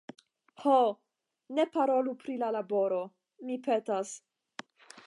Ho, 0.61 0.77
ne 1.59 1.65
parolu 1.75 2.17
pri 2.25 2.39
la 2.45 2.51
laboro, 2.57 3.03
mi 3.51 3.61
petas. 3.71 4.21